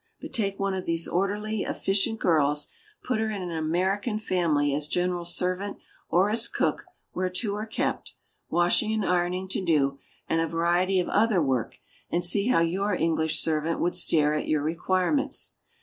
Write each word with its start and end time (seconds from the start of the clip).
But 0.19 0.33
take 0.33 0.57
one 0.59 0.73
of 0.73 0.85
these 0.87 1.07
orderly, 1.07 1.61
efficient 1.61 2.19
girls, 2.19 2.69
put 3.03 3.19
her 3.19 3.29
in 3.29 3.43
an 3.43 3.51
American 3.51 4.17
family 4.17 4.73
as 4.73 4.87
general 4.87 5.25
servant 5.25 5.77
or 6.09 6.31
as 6.31 6.47
cook, 6.47 6.85
where 7.11 7.29
two 7.29 7.53
are 7.53 7.67
kept, 7.67 8.15
washing 8.49 8.91
and 8.93 9.05
ironing 9.05 9.47
to 9.49 9.63
do, 9.63 9.99
and 10.27 10.41
a 10.41 10.47
variety 10.47 10.99
of 10.99 11.07
other 11.09 11.39
work, 11.39 11.77
and 12.09 12.25
see 12.25 12.47
how 12.47 12.61
your 12.61 12.95
English 12.95 13.39
servant 13.39 13.79
would 13.79 13.93
stare 13.93 14.33
at 14.33 14.47
your 14.47 14.63
requirements. 14.63 15.53